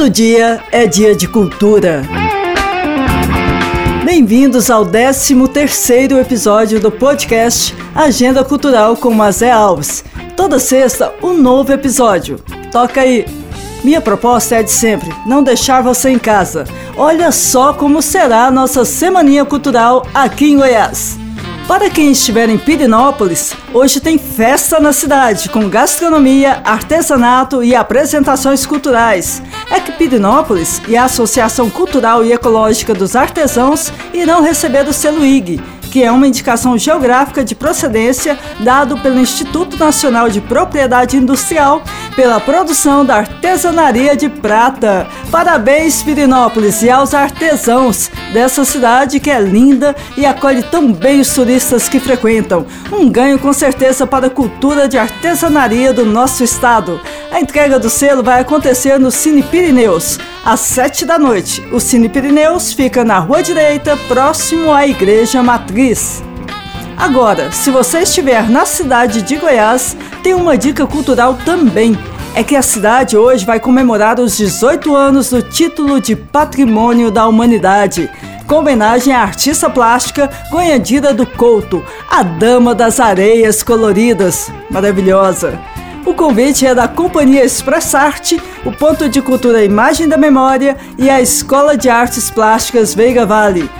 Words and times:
Todo 0.00 0.08
dia 0.08 0.64
é 0.72 0.86
dia 0.86 1.14
de 1.14 1.28
cultura. 1.28 2.02
Bem-vindos 4.02 4.70
ao 4.70 4.86
13º 4.86 6.18
episódio 6.18 6.80
do 6.80 6.90
podcast 6.90 7.76
Agenda 7.94 8.42
Cultural 8.42 8.96
com 8.96 9.12
Mazé 9.12 9.50
Alves. 9.50 10.02
Toda 10.34 10.58
sexta, 10.58 11.12
um 11.22 11.34
novo 11.34 11.70
episódio. 11.74 12.38
Toca 12.72 13.02
aí! 13.02 13.26
Minha 13.84 14.00
proposta 14.00 14.56
é 14.56 14.62
de 14.62 14.70
sempre, 14.70 15.14
não 15.26 15.42
deixar 15.42 15.82
você 15.82 16.08
em 16.08 16.18
casa. 16.18 16.64
Olha 16.96 17.30
só 17.30 17.74
como 17.74 18.00
será 18.00 18.46
a 18.46 18.50
nossa 18.50 18.86
Semaninha 18.86 19.44
Cultural 19.44 20.06
aqui 20.14 20.46
em 20.46 20.56
Goiás. 20.56 21.19
Para 21.70 21.88
quem 21.88 22.10
estiver 22.10 22.48
em 22.48 22.58
Pirinópolis, 22.58 23.54
hoje 23.72 24.00
tem 24.00 24.18
festa 24.18 24.80
na 24.80 24.92
cidade, 24.92 25.48
com 25.48 25.68
gastronomia, 25.68 26.60
artesanato 26.64 27.62
e 27.62 27.76
apresentações 27.76 28.66
culturais. 28.66 29.40
É 29.70 29.78
que 29.78 29.92
Pirinópolis 29.92 30.82
e 30.88 30.96
a 30.96 31.04
Associação 31.04 31.70
Cultural 31.70 32.24
e 32.24 32.32
Ecológica 32.32 32.92
dos 32.92 33.14
Artesãos 33.14 33.92
irão 34.12 34.42
receber 34.42 34.88
o 34.88 34.92
selo 34.92 35.24
IG, 35.24 35.62
que 35.90 36.02
é 36.02 36.10
uma 36.10 36.26
indicação 36.26 36.78
geográfica 36.78 37.44
de 37.44 37.54
procedência 37.54 38.38
dado 38.60 38.98
pelo 38.98 39.20
Instituto 39.20 39.76
Nacional 39.76 40.28
de 40.28 40.40
Propriedade 40.40 41.16
Industrial 41.16 41.82
pela 42.14 42.40
produção 42.40 43.04
da 43.04 43.16
artesanaria 43.16 44.16
de 44.16 44.28
prata. 44.28 45.06
Parabéns, 45.30 46.02
Pirinópolis, 46.02 46.82
e 46.82 46.90
aos 46.90 47.14
artesãos 47.14 48.10
dessa 48.32 48.64
cidade 48.64 49.20
que 49.20 49.30
é 49.30 49.40
linda 49.40 49.94
e 50.16 50.24
acolhe 50.24 50.62
tão 50.62 50.92
bem 50.92 51.20
os 51.20 51.32
turistas 51.34 51.88
que 51.88 51.98
frequentam. 51.98 52.66
Um 52.92 53.08
ganho 53.10 53.38
com 53.38 53.52
certeza 53.52 54.06
para 54.06 54.26
a 54.26 54.30
cultura 54.30 54.88
de 54.88 54.98
artesanaria 54.98 55.92
do 55.92 56.04
nosso 56.04 56.44
estado. 56.44 57.00
A 57.32 57.40
entrega 57.40 57.78
do 57.78 57.90
selo 57.90 58.22
vai 58.22 58.40
acontecer 58.40 58.98
no 58.98 59.10
Cine 59.10 59.42
Pirineus, 59.42 60.18
às 60.44 60.60
7 60.60 61.04
da 61.04 61.18
noite. 61.18 61.62
O 61.72 61.80
Cine 61.80 62.08
Pirineus 62.08 62.72
fica 62.72 63.04
na 63.04 63.18
Rua 63.18 63.42
Direita, 63.42 63.96
próximo 64.08 64.72
à 64.72 64.86
Igreja 64.86 65.42
Matriz. 65.42 66.22
Agora, 66.96 67.50
se 67.50 67.70
você 67.70 68.00
estiver 68.00 68.48
na 68.50 68.66
cidade 68.66 69.22
de 69.22 69.36
Goiás, 69.36 69.96
tem 70.22 70.34
uma 70.34 70.56
dica 70.56 70.86
cultural 70.86 71.34
também. 71.44 71.98
É 72.34 72.44
que 72.44 72.54
a 72.54 72.62
cidade 72.62 73.16
hoje 73.16 73.44
vai 73.44 73.58
comemorar 73.58 74.20
os 74.20 74.36
18 74.36 74.94
anos 74.94 75.30
do 75.30 75.42
título 75.42 76.00
de 76.00 76.14
Patrimônio 76.14 77.10
da 77.10 77.26
Humanidade, 77.26 78.10
com 78.46 78.56
homenagem 78.56 79.14
à 79.14 79.22
artista 79.22 79.70
plástica 79.70 80.30
Goiandira 80.50 81.14
do 81.14 81.26
Couto, 81.26 81.84
a 82.08 82.22
dama 82.22 82.74
das 82.74 83.00
areias 83.00 83.62
coloridas. 83.62 84.50
Maravilhosa! 84.70 85.58
O 86.10 86.14
convite 86.14 86.66
é 86.66 86.74
da 86.74 86.88
Companhia 86.88 87.44
Expressarte, 87.44 88.42
o 88.64 88.72
Ponto 88.72 89.08
de 89.08 89.22
Cultura 89.22 89.64
Imagem 89.64 90.08
da 90.08 90.16
Memória 90.16 90.76
e 90.98 91.08
a 91.08 91.20
Escola 91.20 91.76
de 91.76 91.88
Artes 91.88 92.28
Plásticas 92.28 92.92
Veiga 92.92 93.24
Vale. 93.24 93.70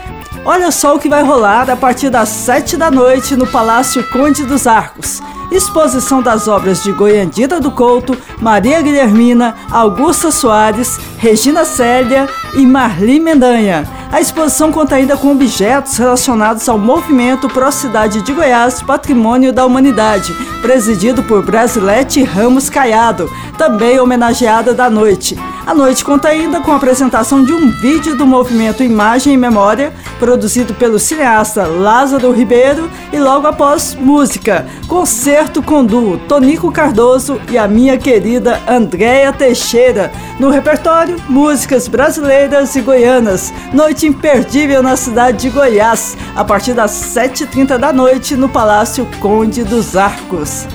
Olha 0.45 0.71
só 0.71 0.95
o 0.95 0.99
que 1.01 1.09
vai 1.09 1.25
rolar 1.25 1.69
a 1.69 1.75
partir 1.75 2.09
das 2.09 2.29
7 2.29 2.77
da 2.77 2.89
noite 2.89 3.35
no 3.35 3.49
Palácio 3.49 4.09
Conde 4.11 4.45
dos 4.47 4.69
Arcos. 4.69 5.21
Exposição 5.51 6.23
das 6.23 6.47
obras 6.47 6.85
de 6.85 6.93
Goiandira 6.93 7.59
do 7.59 7.73
Couto, 7.73 8.17
Maria 8.41 8.81
Guilhermina, 8.81 9.57
Augusta 9.69 10.31
Soares, 10.31 11.01
Regina 11.19 11.65
Célia 11.65 12.29
e 12.55 12.65
Marli 12.65 13.19
Mendanha. 13.19 14.00
A 14.13 14.21
exposição 14.21 14.73
conta 14.73 14.97
ainda 14.97 15.17
com 15.17 15.31
objetos 15.31 15.97
relacionados 15.97 16.69
ao 16.69 16.77
movimento 16.77 17.49
Pro 17.49 17.71
Cidade 17.71 18.23
de 18.23 18.33
Goiás 18.33 18.83
Patrimônio 18.83 19.53
da 19.53 19.65
Humanidade, 19.65 20.35
presidido 20.61 21.23
por 21.23 21.45
Brasilete 21.45 22.25
Ramos 22.25 22.69
Caiado, 22.69 23.31
também 23.57 24.01
homenageada 24.01 24.75
da 24.75 24.91
noite. 24.91 25.39
A 25.65 25.75
noite 25.75 26.05
conta 26.05 26.29
ainda 26.29 26.61
com 26.61 26.73
a 26.73 26.77
apresentação 26.77 27.45
de 27.45 27.53
um 27.53 27.71
vídeo 27.71 28.17
do 28.17 28.27
movimento 28.27 28.83
Imagem 28.83 29.35
e 29.35 29.37
Memória, 29.37 29.93
produzido 30.19 30.75
pelo 30.75 30.99
cineasta 30.99 31.67
Lázaro 31.67 32.33
Ribeiro, 32.33 32.91
e 33.13 33.19
logo 33.19 33.47
após, 33.47 33.95
música, 33.95 34.67
concerto 34.89 35.63
com 35.63 35.85
duo 35.85 36.19
Tonico 36.19 36.73
Cardoso 36.73 37.41
e 37.49 37.57
a 37.57 37.69
minha 37.69 37.97
querida 37.97 38.61
Andréia 38.69 39.33
Teixeira. 39.33 40.11
No 40.41 40.51
repertório, 40.51 41.17
músicas 41.29 41.87
brasileiras 41.87 42.75
e 42.75 42.81
goianas. 42.81 43.53
Noite 43.73 44.00
imperdível 44.07 44.83
na 44.83 44.97
cidade 44.97 45.39
de 45.39 45.51
Goiás, 45.51 46.17
a 46.35 46.45
partir 46.45 46.75
das 46.75 46.91
7h30 46.91 47.79
da 47.79 47.93
noite 47.93 48.37
no 48.37 48.49
Palácio 48.49 49.07
Conde 49.21 49.65
dos 49.65 49.97
Arcos. 49.97 50.67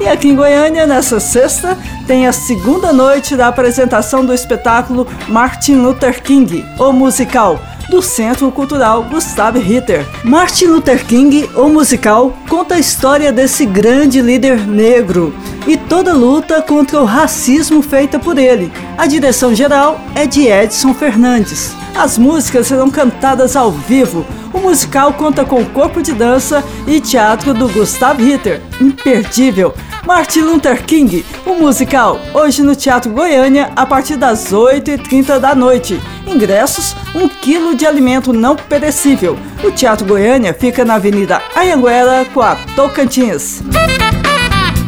E 0.00 0.08
aqui 0.08 0.28
em 0.28 0.34
Goiânia, 0.34 0.86
nessa 0.86 1.20
sexta, 1.20 1.78
tem 2.06 2.26
a 2.26 2.32
segunda 2.32 2.92
noite 2.92 3.36
da 3.36 3.48
apresentação 3.48 4.24
do 4.24 4.34
espetáculo 4.34 5.06
Martin 5.28 5.76
Luther 5.76 6.20
King, 6.22 6.64
o 6.78 6.92
musical, 6.92 7.60
do 7.92 8.00
Centro 8.00 8.50
Cultural 8.50 9.02
Gustav 9.02 9.54
Ritter. 9.58 10.06
Martin 10.24 10.64
Luther 10.64 11.04
King, 11.04 11.46
o 11.54 11.68
musical, 11.68 12.34
conta 12.48 12.76
a 12.76 12.78
história 12.78 13.30
desse 13.30 13.66
grande 13.66 14.22
líder 14.22 14.66
negro 14.66 15.34
e 15.66 15.76
toda 15.76 16.12
a 16.12 16.14
luta 16.14 16.62
contra 16.62 16.98
o 17.02 17.04
racismo 17.04 17.82
feita 17.82 18.18
por 18.18 18.38
ele. 18.38 18.72
A 18.96 19.06
direção 19.06 19.54
geral 19.54 20.00
é 20.14 20.26
de 20.26 20.48
Edson 20.48 20.94
Fernandes. 20.94 21.74
As 21.94 22.16
músicas 22.16 22.66
serão 22.66 22.88
cantadas 22.88 23.56
ao 23.56 23.70
vivo. 23.70 24.24
O 24.54 24.58
musical 24.58 25.12
conta 25.12 25.44
com 25.44 25.62
corpo 25.62 26.00
de 26.00 26.12
dança 26.12 26.64
e 26.86 26.98
teatro 26.98 27.52
do 27.52 27.68
Gustav 27.68 28.18
Ritter, 28.18 28.62
imperdível. 28.80 29.74
Martin 30.06 30.40
Luther 30.40 30.82
King, 30.84 31.24
o 31.44 31.54
musical, 31.54 32.18
hoje 32.32 32.62
no 32.62 32.74
Teatro 32.74 33.12
Goiânia, 33.12 33.70
a 33.76 33.84
partir 33.84 34.16
das 34.16 34.50
8h30 34.50 35.38
da 35.38 35.54
noite. 35.54 36.00
Ingressos, 36.26 36.96
um 37.14 37.28
quilo 37.28 37.74
de 37.74 37.86
alimento 37.86 38.32
não 38.32 38.56
perecível. 38.56 39.38
O 39.62 39.70
Teatro 39.70 40.06
Goiânia 40.06 40.54
fica 40.54 40.84
na 40.84 40.94
Avenida 40.94 41.42
Anhanguera 41.56 42.24
com 42.26 42.40
a 42.40 42.56
Tocantins. 42.74 43.62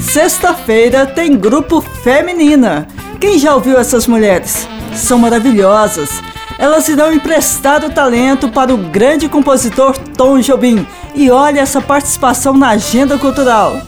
Sexta-feira 0.00 1.06
tem 1.06 1.36
grupo 1.36 1.80
Feminina. 1.80 2.86
Quem 3.20 3.38
já 3.38 3.54
ouviu 3.54 3.78
essas 3.78 4.06
mulheres? 4.06 4.68
São 4.94 5.18
maravilhosas. 5.18 6.22
Elas 6.58 6.88
irão 6.88 7.12
emprestar 7.12 7.84
o 7.84 7.90
talento 7.90 8.48
para 8.48 8.72
o 8.72 8.76
grande 8.76 9.28
compositor 9.28 9.98
Tom 10.16 10.38
Jobim. 10.38 10.86
E 11.14 11.30
olha 11.30 11.60
essa 11.60 11.80
participação 11.80 12.56
na 12.56 12.70
agenda 12.70 13.18
cultural. 13.18 13.80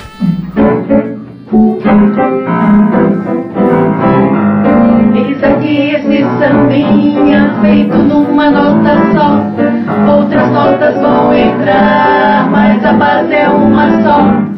Sambinha 6.39 7.59
feito 7.61 7.97
numa 7.97 8.51
nota 8.51 8.97
só. 9.13 10.17
Outras 10.17 10.51
notas 10.51 10.95
vão 11.01 11.35
entrar, 11.35 12.51
mas 12.51 12.85
a 12.85 12.93
base 12.93 13.35
é 13.35 13.49
uma 13.49 14.03
só. 14.03 14.57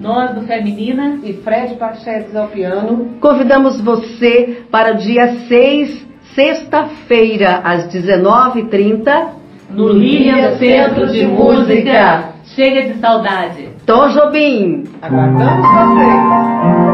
Nós 0.00 0.34
do 0.34 0.42
Feminina 0.42 1.18
e 1.24 1.32
Fred 1.32 1.74
Pachetes 1.74 2.34
ao 2.36 2.48
piano, 2.48 3.16
convidamos 3.20 3.80
você 3.80 4.62
para 4.70 4.94
o 4.94 4.96
dia 4.98 5.34
6, 5.48 6.06
sexta-feira, 6.34 7.60
às 7.64 7.88
19h30, 7.88 9.26
no 9.70 9.88
Lilian 9.88 10.56
Centro 10.58 11.08
de 11.08 11.26
Música. 11.26 12.36
Chega 12.54 12.82
de 12.92 13.00
saudade. 13.00 13.68
Tom 13.84 14.08
Jobim. 14.08 14.84
Aguardamos 15.02 15.66
vocês. 15.66 16.85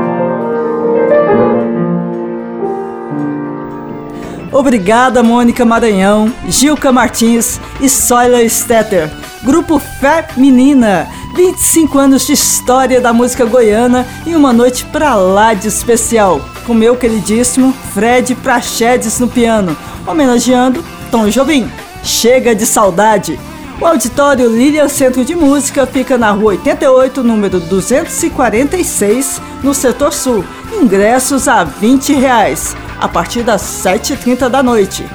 Obrigada, 4.53 5.23
Mônica 5.23 5.65
Maranhão, 5.65 6.31
Gilca 6.47 6.93
Martins 6.93 7.59
e 7.81 7.89
Soila 7.89 8.47
Stetter. 8.47 9.11
Grupo 9.43 9.79
Fé 9.79 10.29
Menina. 10.37 11.09
25 11.35 11.99
anos 11.99 12.27
de 12.27 12.35
história 12.35 13.01
da 13.01 13.15
música 13.15 13.47
goiana 13.47 14.07
e 14.27 14.37
uma 14.37 14.53
noite 14.53 14.85
pra 14.85 15.15
lá 15.15 15.55
de 15.55 15.69
especial. 15.69 16.43
Com 16.67 16.75
meu 16.75 16.95
queridíssimo 16.95 17.73
Fred 17.95 18.35
Prachedes 18.35 19.19
no 19.19 19.27
piano, 19.27 19.75
homenageando 20.07 20.85
Tom 21.11 21.29
Jobim. 21.29 21.71
Chega 22.05 22.55
de 22.55 22.67
saudade. 22.67 23.41
O 23.81 23.87
auditório 23.87 24.49
Lilian 24.49 24.89
Centro 24.89 25.25
de 25.25 25.35
Música 25.35 25.87
fica 25.87 26.19
na 26.19 26.31
rua 26.31 26.53
88, 26.53 27.25
número 27.25 27.59
246, 27.59 29.41
no 29.63 29.73
setor 29.73 30.13
sul. 30.13 30.45
Ingressos 30.81 31.49
a 31.49 31.65
20 31.65 32.13
reais, 32.15 32.77
a 33.01 33.09
partir 33.09 33.43
das 33.43 33.63
7h30 33.63 34.49
da 34.49 34.63
noite. 34.63 35.07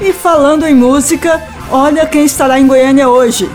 E 0.00 0.12
falando 0.12 0.64
em 0.64 0.74
música, 0.74 1.42
olha 1.70 2.06
quem 2.06 2.24
estará 2.24 2.58
em 2.58 2.66
Goiânia 2.66 3.08
hoje. 3.08 3.50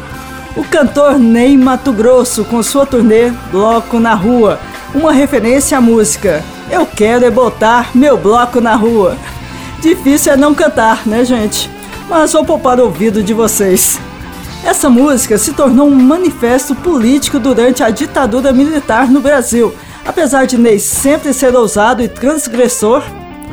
O 0.55 0.63
cantor 0.63 1.17
Ney 1.17 1.57
Mato 1.57 1.91
Grosso 1.91 2.45
com 2.45 2.61
sua 2.61 2.85
turnê 2.85 3.31
Bloco 3.51 3.99
na 3.99 4.13
Rua, 4.13 4.59
uma 4.93 5.11
referência 5.11 5.77
à 5.77 5.81
música. 5.81 6.43
Eu 6.69 6.85
quero 6.85 7.25
é 7.25 7.31
botar 7.31 7.91
meu 7.93 8.17
bloco 8.17 8.61
na 8.61 8.75
rua. 8.75 9.17
Difícil 9.81 10.33
é 10.33 10.37
não 10.37 10.53
cantar, 10.53 11.05
né, 11.05 11.25
gente? 11.25 11.69
Mas 12.09 12.33
vou 12.33 12.45
poupar 12.45 12.79
o 12.79 12.85
ouvido 12.85 13.21
de 13.21 13.33
vocês. 13.33 13.99
Essa 14.63 14.89
música 14.89 15.37
se 15.37 15.53
tornou 15.53 15.87
um 15.87 15.95
manifesto 15.95 16.73
político 16.73 17.37
durante 17.37 17.83
a 17.83 17.89
ditadura 17.89 18.53
militar 18.53 19.09
no 19.09 19.19
Brasil. 19.19 19.73
Apesar 20.05 20.45
de 20.45 20.57
Ney 20.57 20.79
sempre 20.79 21.33
ser 21.33 21.55
ousado 21.55 22.03
e 22.03 22.07
transgressor, 22.07 23.01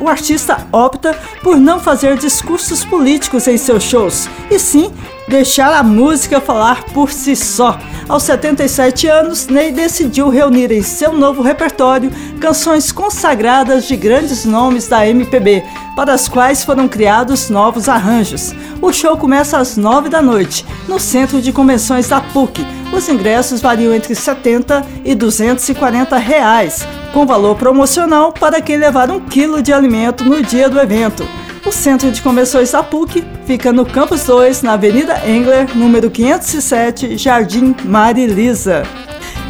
o 0.00 0.08
artista 0.08 0.67
opta 0.73 1.17
por 1.43 1.58
não 1.58 1.79
fazer 1.79 2.17
discursos 2.17 2.85
políticos 2.85 3.47
em 3.47 3.56
seus 3.56 3.85
shows, 3.85 4.29
e 4.50 4.58
sim 4.58 4.93
deixar 5.30 5.72
a 5.72 5.82
música 5.82 6.40
falar 6.40 6.82
por 6.86 7.12
si 7.12 7.36
só. 7.36 7.78
Aos 8.08 8.24
77 8.24 9.06
anos, 9.06 9.46
Ney 9.46 9.70
decidiu 9.70 10.28
reunir 10.28 10.72
em 10.72 10.82
seu 10.82 11.12
novo 11.12 11.40
repertório 11.40 12.10
canções 12.40 12.90
consagradas 12.90 13.86
de 13.86 13.96
grandes 13.96 14.44
nomes 14.44 14.88
da 14.88 15.06
MPB, 15.06 15.62
para 15.94 16.12
as 16.12 16.26
quais 16.26 16.64
foram 16.64 16.88
criados 16.88 17.48
novos 17.48 17.88
arranjos. 17.88 18.52
O 18.82 18.92
show 18.92 19.16
começa 19.16 19.56
às 19.56 19.76
9 19.76 20.08
da 20.08 20.20
noite, 20.20 20.66
no 20.88 20.98
Centro 20.98 21.40
de 21.40 21.52
Convenções 21.52 22.08
da 22.08 22.20
PUC. 22.20 22.66
Os 22.92 23.08
ingressos 23.08 23.60
variam 23.60 23.94
entre 23.94 24.16
70 24.16 24.84
e 25.04 25.14
240 25.14 26.16
reais, 26.16 26.84
com 27.12 27.24
valor 27.24 27.54
promocional 27.54 28.32
para 28.32 28.60
quem 28.60 28.76
levar 28.76 29.12
um 29.12 29.20
quilo 29.20 29.62
de 29.62 29.72
alimento 29.72 30.24
no 30.24 30.42
dia 30.42 30.68
do 30.68 30.80
evento. 30.80 31.24
O 31.64 31.70
Centro 31.70 32.10
de 32.10 32.22
Convenções 32.22 32.72
da 32.72 32.82
PUC 32.82 33.22
fica 33.46 33.72
no 33.72 33.84
Campus 33.84 34.24
2, 34.24 34.62
na 34.62 34.72
Avenida 34.72 35.20
Engler, 35.28 35.68
número 35.76 36.10
507, 36.10 37.18
Jardim 37.18 37.74
Marilisa. 37.84 38.82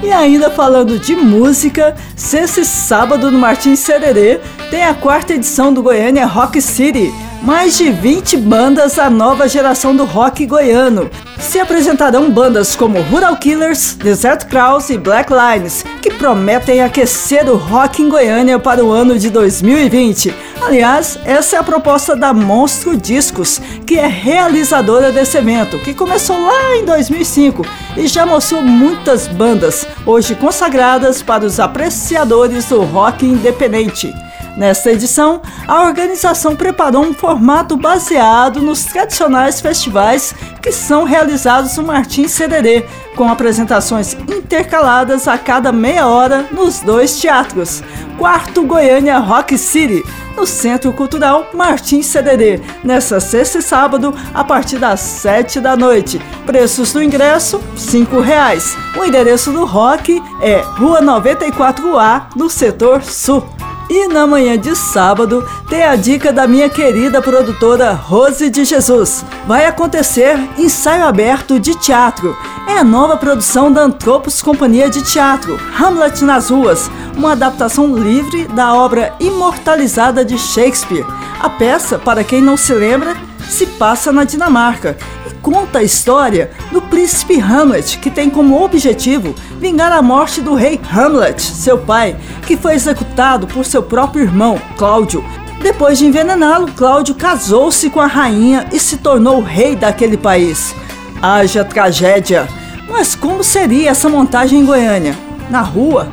E 0.02 0.10
ainda 0.10 0.50
falando 0.50 0.98
de 0.98 1.14
música, 1.14 1.94
sexta 2.16 2.60
e 2.60 2.64
sábado 2.64 3.30
no 3.30 3.38
Martins 3.38 3.78
Sererê 3.78 4.40
tem 4.70 4.84
a 4.84 4.94
quarta 4.94 5.34
edição 5.34 5.72
do 5.72 5.82
Goiânia 5.82 6.26
Rock 6.26 6.60
City 6.60 7.12
mais 7.42 7.78
de 7.78 7.90
20 7.90 8.36
bandas 8.36 8.96
da 8.96 9.08
nova 9.08 9.48
geração 9.48 9.96
do 9.96 10.04
rock 10.04 10.44
goiano. 10.46 11.10
Se 11.38 11.58
apresentarão 11.58 12.30
bandas 12.30 12.76
como 12.76 13.00
Rural 13.00 13.36
Killers, 13.36 13.94
Desert 13.94 14.46
Crows 14.46 14.90
e 14.90 14.98
Black 14.98 15.32
Lines, 15.32 15.84
que 16.02 16.12
prometem 16.12 16.82
aquecer 16.82 17.48
o 17.48 17.56
rock 17.56 18.02
em 18.02 18.08
Goiânia 18.08 18.58
para 18.58 18.84
o 18.84 18.92
ano 18.92 19.18
de 19.18 19.30
2020. 19.30 20.34
Aliás, 20.60 21.18
essa 21.24 21.56
é 21.56 21.58
a 21.58 21.64
proposta 21.64 22.14
da 22.14 22.34
Monstro 22.34 22.96
Discos, 22.96 23.60
que 23.86 23.98
é 23.98 24.06
realizadora 24.06 25.10
desse 25.10 25.38
evento, 25.38 25.78
que 25.78 25.94
começou 25.94 26.38
lá 26.38 26.76
em 26.76 26.84
2005 26.84 27.64
e 27.96 28.06
já 28.06 28.26
mostrou 28.26 28.62
muitas 28.62 29.26
bandas, 29.26 29.86
hoje 30.04 30.34
consagradas 30.34 31.22
para 31.22 31.46
os 31.46 31.58
apreciadores 31.58 32.66
do 32.66 32.82
rock 32.82 33.24
independente. 33.24 34.14
Nesta 34.56 34.90
edição, 34.90 35.40
a 35.66 35.82
organização 35.82 36.56
preparou 36.56 37.04
um 37.04 37.14
formato 37.14 37.76
baseado 37.76 38.60
nos 38.60 38.84
tradicionais 38.84 39.60
festivais 39.60 40.34
que 40.60 40.72
são 40.72 41.04
realizados 41.04 41.76
no 41.76 41.84
Martins 41.84 42.32
Sererê, 42.32 42.84
com 43.16 43.28
apresentações 43.28 44.14
intercaladas 44.14 45.28
a 45.28 45.38
cada 45.38 45.72
meia 45.72 46.06
hora 46.06 46.46
nos 46.50 46.80
dois 46.80 47.18
teatros. 47.18 47.82
Quarto 48.18 48.62
Goiânia 48.64 49.18
Rock 49.18 49.56
City, 49.56 50.04
no 50.36 50.46
Centro 50.46 50.92
Cultural 50.92 51.48
Martins 51.54 52.06
Sererê, 52.06 52.60
nesta 52.84 53.20
sexta 53.20 53.58
e 53.58 53.62
sábado, 53.62 54.14
a 54.34 54.44
partir 54.44 54.78
das 54.78 55.00
sete 55.00 55.60
da 55.60 55.76
noite. 55.76 56.20
Preços 56.44 56.92
do 56.92 57.02
ingresso, 57.02 57.60
cinco 57.76 58.20
reais. 58.20 58.76
O 58.98 59.04
endereço 59.04 59.52
do 59.52 59.64
rock 59.64 60.22
é 60.42 60.60
Rua 60.60 61.00
94A, 61.00 62.36
no 62.36 62.50
setor 62.50 63.02
sul. 63.02 63.59
E 63.92 64.06
na 64.06 64.24
manhã 64.24 64.56
de 64.56 64.76
sábado 64.76 65.44
tem 65.68 65.82
a 65.82 65.96
dica 65.96 66.32
da 66.32 66.46
minha 66.46 66.68
querida 66.68 67.20
produtora 67.20 67.92
Rose 67.92 68.48
de 68.48 68.64
Jesus. 68.64 69.24
Vai 69.48 69.66
acontecer 69.66 70.38
ensaio 70.56 71.04
aberto 71.04 71.58
de 71.58 71.74
teatro. 71.74 72.36
É 72.68 72.78
a 72.78 72.84
nova 72.84 73.16
produção 73.16 73.72
da 73.72 73.80
Antropos 73.80 74.40
Companhia 74.40 74.88
de 74.88 75.02
Teatro, 75.02 75.58
Hamlet 75.76 76.22
nas 76.22 76.50
Ruas, 76.50 76.88
uma 77.16 77.32
adaptação 77.32 77.92
livre 77.98 78.46
da 78.46 78.76
obra 78.76 79.12
imortalizada 79.18 80.24
de 80.24 80.38
Shakespeare. 80.38 81.04
A 81.40 81.50
peça, 81.50 81.98
para 81.98 82.22
quem 82.22 82.40
não 82.40 82.56
se 82.56 82.72
lembra, 82.72 83.16
se 83.50 83.66
passa 83.66 84.12
na 84.12 84.24
Dinamarca 84.24 84.96
conta 85.42 85.78
a 85.78 85.82
história 85.82 86.50
do 86.70 86.82
príncipe 86.82 87.40
Hamlet, 87.40 87.98
que 87.98 88.10
tem 88.10 88.30
como 88.30 88.62
objetivo 88.62 89.34
vingar 89.58 89.92
a 89.92 90.02
morte 90.02 90.40
do 90.40 90.54
rei 90.54 90.80
Hamlet, 90.92 91.40
seu 91.40 91.78
pai, 91.78 92.16
que 92.46 92.56
foi 92.56 92.74
executado 92.74 93.46
por 93.46 93.64
seu 93.64 93.82
próprio 93.82 94.22
irmão, 94.22 94.60
Cláudio. 94.76 95.24
Depois 95.62 95.98
de 95.98 96.06
envenená-lo, 96.06 96.72
Cláudio 96.72 97.14
casou-se 97.14 97.90
com 97.90 98.00
a 98.00 98.06
rainha 98.06 98.66
e 98.72 98.78
se 98.78 98.98
tornou 98.98 99.42
rei 99.42 99.76
daquele 99.76 100.16
país. 100.16 100.74
Haja 101.20 101.64
tragédia! 101.64 102.48
Mas 102.88 103.14
como 103.14 103.44
seria 103.44 103.90
essa 103.90 104.08
montagem 104.08 104.60
em 104.60 104.64
Goiânia? 104.64 105.16
Na 105.48 105.60
rua? 105.60 106.08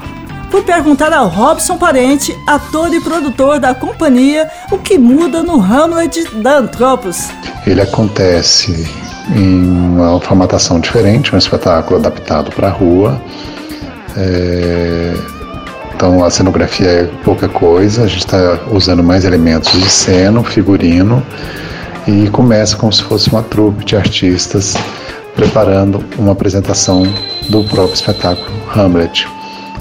Fui 0.49 0.61
perguntar 0.61 1.11
ao 1.11 1.27
Robson 1.27 1.77
Parente, 1.77 2.37
ator 2.47 2.93
e 2.93 3.01
produtor 3.01 3.59
da 3.59 3.75
companhia, 3.75 4.49
o 4.71 4.77
que 4.77 4.97
muda 4.97 5.43
no 5.43 5.61
Hamlet 5.61 6.23
da 6.41 6.57
Antropos. 6.57 7.29
Ele 7.65 7.81
acontece 7.81 8.87
em 9.35 9.63
uma 9.65 10.19
formatação 10.21 10.79
diferente, 10.79 11.35
um 11.35 11.37
espetáculo 11.37 11.99
adaptado 11.99 12.49
para 12.51 12.67
a 12.67 12.71
rua. 12.71 13.21
É, 14.15 15.13
então 15.93 16.23
a 16.23 16.29
cenografia 16.29 16.87
é 16.87 17.03
pouca 17.23 17.49
coisa, 17.49 18.03
a 18.03 18.07
gente 18.07 18.19
está 18.19 18.59
usando 18.71 19.03
mais 19.03 19.25
elementos 19.25 19.71
de 19.71 19.89
cena, 19.89 20.41
figurino 20.43 21.21
e 22.07 22.29
começa 22.29 22.77
como 22.77 22.93
se 22.93 23.03
fosse 23.03 23.29
uma 23.29 23.43
trupe 23.43 23.83
de 23.83 23.97
artistas 23.97 24.75
preparando 25.35 26.03
uma 26.17 26.31
apresentação 26.31 27.03
do 27.49 27.63
próprio 27.65 27.93
espetáculo 27.93 28.57
Hamlet. 28.73 29.27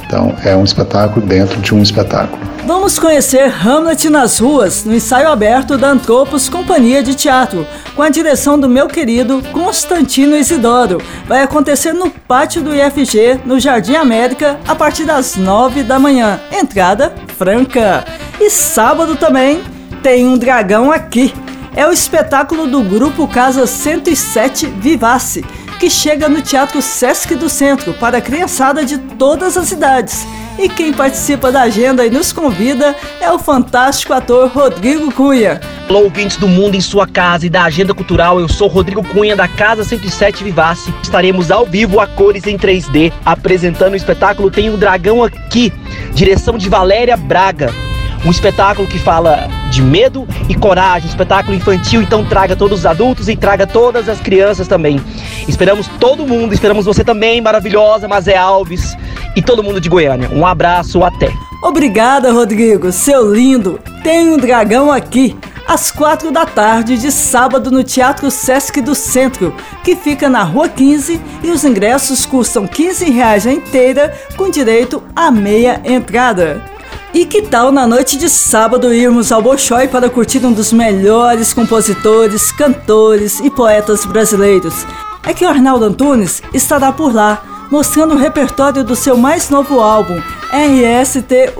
Então, 0.07 0.35
é 0.45 0.57
um 0.57 0.63
espetáculo 0.63 1.27
dentro 1.27 1.61
de 1.61 1.75
um 1.75 1.83
espetáculo. 1.83 2.39
Vamos 2.65 2.99
conhecer 2.99 3.53
Hamlet 3.65 4.09
nas 4.09 4.39
ruas, 4.39 4.85
no 4.85 4.95
ensaio 4.95 5.29
aberto 5.29 5.77
da 5.77 5.89
Antropos 5.89 6.49
Companhia 6.49 7.03
de 7.03 7.15
Teatro, 7.15 7.67
com 7.95 8.03
a 8.03 8.09
direção 8.09 8.59
do 8.59 8.69
meu 8.69 8.89
querido 8.89 9.43
Constantino 9.53 10.37
Isidoro. 10.37 11.01
Vai 11.27 11.43
acontecer 11.43 11.93
no 11.93 12.11
pátio 12.11 12.63
do 12.63 12.75
IFG, 12.75 13.41
no 13.45 13.61
Jardim 13.61 13.95
América, 13.95 14.59
a 14.67 14.75
partir 14.75 15.05
das 15.05 15.37
nove 15.37 15.83
da 15.83 15.99
manhã. 15.99 16.41
Entrada 16.53 17.13
franca. 17.37 18.05
E 18.41 18.51
sábado 18.51 19.17
também 19.17 19.63
tem 20.03 20.27
um 20.27 20.39
dragão 20.39 20.91
aqui. 20.91 21.33
É 21.75 21.87
o 21.87 21.93
espetáculo 21.93 22.67
do 22.67 22.83
grupo 22.83 23.29
Casa 23.29 23.67
107 23.67 24.67
Vivace 24.67 25.45
que 25.79 25.91
chega 25.91 26.29
no 26.29 26.41
Teatro 26.41 26.81
Sesc 26.81 27.35
do 27.35 27.49
Centro 27.49 27.93
para 27.95 28.19
a 28.19 28.21
criançada 28.21 28.85
de 28.85 28.99
todas 28.99 29.57
as 29.57 29.73
idades. 29.73 30.27
E 30.59 30.69
quem 30.69 30.93
participa 30.93 31.53
da 31.53 31.63
agenda 31.63 32.07
e 32.07 32.11
nos 32.11 32.33
convida 32.33 32.97
é 33.21 33.31
o 33.31 33.39
fantástico 33.39 34.15
ator 34.15 34.49
Rodrigo 34.49 35.13
Cunha. 35.13 35.61
Olá, 35.89 36.01
ouvintes 36.01 36.39
do 36.39 36.49
mundo 36.49 36.75
em 36.75 36.81
sua 36.81 37.07
casa 37.07 37.47
e 37.47 37.51
da 37.51 37.65
agenda 37.65 37.93
cultural. 37.93 38.41
Eu 38.41 38.49
sou 38.49 38.67
Rodrigo 38.67 39.05
Cunha 39.05 39.37
da 39.37 39.47
Casa 39.47 39.85
107 39.85 40.43
Vivace. 40.43 40.93
Estaremos 41.03 41.51
ao 41.51 41.67
vivo 41.67 42.01
a 42.01 42.07
cores 42.07 42.47
em 42.47 42.57
3D 42.57 43.13
apresentando 43.25 43.93
o 43.93 43.97
espetáculo 43.97 44.51
Tem 44.51 44.71
um 44.71 44.79
Dragão 44.79 45.23
aqui, 45.23 45.73
direção 46.15 46.57
de 46.57 46.71
Valéria 46.71 47.17
Braga. 47.17 47.86
Um 48.27 48.31
espetáculo 48.33 48.89
que 48.89 48.99
fala 48.99 49.49
de 49.71 49.81
medo 49.81 50.27
e 50.49 50.55
coragem, 50.57 51.09
espetáculo 51.09 51.57
infantil, 51.57 52.03
então 52.03 52.25
traga 52.25 52.57
todos 52.57 52.81
os 52.81 52.85
adultos 52.87 53.29
e 53.29 53.37
traga 53.37 53.69
todas 53.69 54.09
as 54.09 54.19
crianças 54.19 54.67
também. 54.67 55.01
Esperamos 55.47 55.87
todo 56.01 56.27
mundo, 56.27 56.53
esperamos 56.53 56.85
você 56.87 57.05
também, 57.05 57.41
maravilhosa 57.41 58.09
Mazé 58.09 58.37
Alves 58.37 58.97
e 59.37 59.41
todo 59.41 59.63
mundo 59.63 59.81
de 59.81 59.89
Goiânia. 59.89 60.29
Um 60.33 60.45
abraço, 60.45 61.05
até. 61.05 61.33
Obrigada, 61.63 62.33
Rodrigo, 62.33 62.91
seu 62.91 63.33
lindo. 63.33 63.79
Tem 64.03 64.29
um 64.29 64.39
dragão 64.39 64.91
aqui 64.91 65.37
às 65.65 65.93
quatro 65.93 66.33
da 66.33 66.45
tarde 66.45 66.99
de 66.99 67.13
sábado 67.13 67.71
no 67.71 67.85
Teatro 67.85 68.29
Sesc 68.29 68.81
do 68.81 68.97
Centro, 68.97 69.55
que 69.85 69.95
fica 69.95 70.29
na 70.29 70.43
Rua 70.43 70.69
15 70.69 71.21
e 71.45 71.51
os 71.53 71.65
ingressos 71.65 72.27
custam 72.27 72.67
15 72.67 73.09
reais 73.09 73.47
a 73.47 73.53
inteira, 73.53 74.13
com 74.37 74.51
direito 74.51 75.01
a 75.15 75.31
meia 75.31 75.81
entrada. 75.85 76.76
E 77.17 77.25
que 77.25 77.41
tal 77.41 77.73
na 77.73 77.87
noite 77.87 78.19
de 78.19 78.29
sábado 78.29 78.93
irmos 78.93 79.33
ao 79.33 79.41
Bolshoi 79.41 79.89
para 79.89 80.11
curtir 80.11 80.45
um 80.45 80.53
dos 80.53 80.71
melhores 80.71 81.55
compositores, 81.55 82.53
cantores 82.53 83.41
e 83.41 83.49
poetas 83.49 84.05
brasileiros? 84.05 84.85
É 85.23 85.33
que 85.33 85.43
o 85.43 85.49
Arnaldo 85.49 85.87
Antunes 85.87 86.43
estará 86.53 86.93
por 86.93 87.15
lá, 87.15 87.43
mostrando 87.71 88.15
o 88.15 88.19
repertório 88.19 88.85
do 88.85 88.95
seu 88.95 89.17
mais 89.17 89.49
novo 89.49 89.81
álbum, 89.81 90.21
RSTUVXZ. 90.53 91.57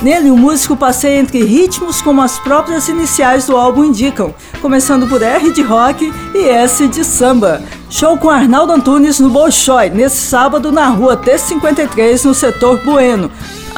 Nele, 0.00 0.30
o 0.30 0.36
músico 0.36 0.76
passeia 0.76 1.18
entre 1.18 1.42
ritmos 1.42 2.00
como 2.00 2.22
as 2.22 2.38
próprias 2.38 2.86
iniciais 2.86 3.46
do 3.46 3.56
álbum 3.56 3.82
indicam, 3.82 4.32
começando 4.62 5.08
por 5.08 5.20
R 5.20 5.52
de 5.52 5.62
rock 5.62 6.14
e 6.36 6.48
S 6.48 6.86
de 6.86 7.04
samba. 7.04 7.60
Show 7.90 8.16
com 8.16 8.30
Arnaldo 8.30 8.74
Antunes 8.74 9.18
no 9.18 9.28
Bolshoi, 9.28 9.90
nesse 9.90 10.18
sábado 10.18 10.70
na 10.70 10.86
rua 10.86 11.16
T53, 11.16 12.24
no 12.24 12.32
setor 12.32 12.80
Bueno. 12.84 13.28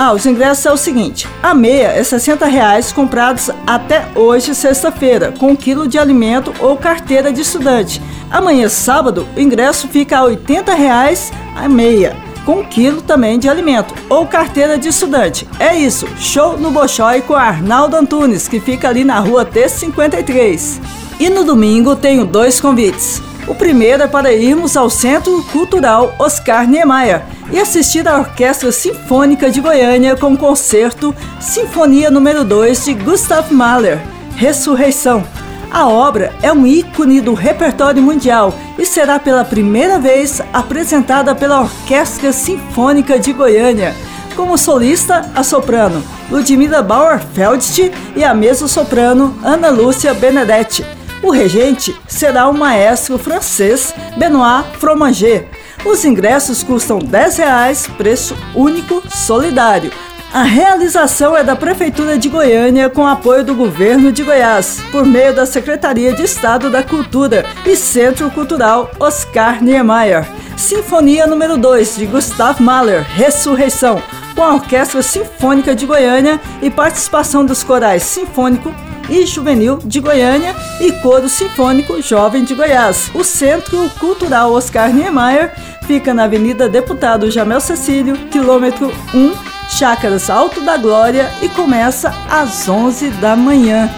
Ah, 0.02 0.14
os 0.14 0.24
ingressos 0.24 0.64
é 0.64 0.72
o 0.72 0.78
seguinte: 0.78 1.28
a 1.42 1.52
meia 1.52 1.88
é 1.88 2.02
60 2.02 2.46
reais 2.46 2.90
comprados 2.90 3.50
até 3.66 4.08
hoje, 4.14 4.54
sexta-feira, 4.54 5.30
com 5.38 5.48
um 5.48 5.56
quilo 5.56 5.86
de 5.86 5.98
alimento 5.98 6.54
ou 6.58 6.74
carteira 6.74 7.30
de 7.30 7.42
estudante. 7.42 8.00
Amanhã, 8.30 8.66
sábado, 8.70 9.28
o 9.36 9.38
ingresso 9.38 9.88
fica 9.88 10.16
a 10.16 10.24
80 10.24 10.72
reais 10.72 11.30
a 11.54 11.68
meia. 11.68 12.16
com 12.46 12.60
um 12.60 12.64
quilo 12.64 13.02
também 13.02 13.38
de 13.38 13.50
alimento 13.50 13.94
ou 14.08 14.26
carteira 14.26 14.78
de 14.78 14.88
estudante. 14.88 15.46
É 15.58 15.76
isso, 15.76 16.08
show 16.16 16.56
no 16.56 16.70
Bolshoi 16.70 17.20
com 17.20 17.34
Arnaldo 17.34 17.94
Antunes, 17.94 18.48
que 18.48 18.58
fica 18.58 18.88
ali 18.88 19.04
na 19.04 19.20
rua 19.20 19.44
T53. 19.44 20.80
E 21.20 21.28
no 21.28 21.44
domingo 21.44 21.94
tenho 21.94 22.24
dois 22.24 22.58
convites. 22.58 23.22
O 23.46 23.54
primeiro 23.54 24.02
é 24.02 24.06
para 24.06 24.32
irmos 24.32 24.76
ao 24.76 24.88
Centro 24.88 25.42
Cultural 25.44 26.14
Oscar 26.18 26.68
Niemeyer 26.68 27.22
e 27.50 27.58
assistir 27.58 28.06
à 28.06 28.18
Orquestra 28.18 28.70
Sinfônica 28.70 29.50
de 29.50 29.60
Goiânia 29.60 30.16
com 30.16 30.34
o 30.34 30.38
concerto 30.38 31.14
Sinfonia 31.40 32.10
número 32.10 32.44
2 32.44 32.84
de 32.84 32.94
Gustav 32.94 33.52
Mahler, 33.52 34.00
Ressurreição. 34.36 35.24
A 35.70 35.88
obra 35.88 36.32
é 36.42 36.52
um 36.52 36.66
ícone 36.66 37.20
do 37.20 37.34
repertório 37.34 38.02
mundial 38.02 38.54
e 38.78 38.84
será 38.84 39.18
pela 39.18 39.44
primeira 39.44 39.98
vez 39.98 40.40
apresentada 40.52 41.34
pela 41.34 41.60
Orquestra 41.60 42.32
Sinfônica 42.32 43.18
de 43.18 43.32
Goiânia. 43.32 43.94
Como 44.34 44.56
solista, 44.56 45.30
a 45.34 45.42
soprano 45.42 46.02
Ludmila 46.30 46.82
Bauerfeldt 46.82 47.92
e 48.16 48.24
a 48.24 48.32
mezzo-soprano 48.32 49.36
Ana 49.42 49.70
Lúcia 49.70 50.14
Benedetti. 50.14 50.84
O 51.22 51.30
regente 51.30 51.94
será 52.08 52.48
o 52.48 52.54
maestro 52.54 53.18
francês 53.18 53.94
Benoît 54.16 54.64
Fromager. 54.78 55.46
Os 55.84 56.04
ingressos 56.04 56.62
custam 56.62 56.98
R$ 56.98 57.06
10, 57.06 57.86
preço 57.98 58.36
único 58.54 59.02
solidário. 59.08 59.92
A 60.32 60.42
realização 60.42 61.36
é 61.36 61.42
da 61.42 61.56
Prefeitura 61.56 62.16
de 62.16 62.28
Goiânia 62.28 62.88
com 62.88 63.06
apoio 63.06 63.44
do 63.44 63.54
Governo 63.54 64.12
de 64.12 64.22
Goiás, 64.22 64.78
por 64.92 65.04
meio 65.04 65.34
da 65.34 65.44
Secretaria 65.44 66.12
de 66.12 66.22
Estado 66.22 66.70
da 66.70 66.82
Cultura 66.82 67.44
e 67.66 67.74
Centro 67.74 68.30
Cultural 68.30 68.90
Oscar 69.00 69.62
Niemeyer. 69.62 70.26
Sinfonia 70.56 71.26
número 71.26 71.58
2 71.58 71.96
de 71.96 72.06
Gustav 72.06 72.62
Mahler, 72.62 73.02
Ressurreição, 73.02 74.00
com 74.34 74.42
a 74.42 74.54
Orquestra 74.54 75.02
Sinfônica 75.02 75.74
de 75.74 75.84
Goiânia 75.84 76.40
e 76.62 76.70
participação 76.70 77.44
dos 77.44 77.64
corais 77.64 78.04
Sinfônico 78.04 78.72
e 79.08 79.26
Juvenil 79.26 79.78
de 79.84 79.98
Goiânia 79.98 80.54
e 80.80 80.92
Coro 80.92 81.28
Sinfônico 81.28 82.00
Jovem 82.00 82.42
de 82.42 82.54
Goiás. 82.54 83.10
O 83.14 83.22
Centro 83.22 83.88
Cultural 84.00 84.52
Oscar 84.52 84.92
Niemeyer 84.92 85.52
fica 85.86 86.14
na 86.14 86.24
Avenida 86.24 86.68
Deputado 86.68 87.30
Jamel 87.30 87.60
Cecílio, 87.60 88.16
quilômetro 88.28 88.90
1, 89.14 89.32
Chácaras 89.68 90.30
Alto 90.30 90.62
da 90.62 90.76
Glória 90.76 91.30
e 91.42 91.48
começa 91.48 92.12
às 92.28 92.68
11 92.68 93.10
da 93.10 93.36
manhã. 93.36 93.88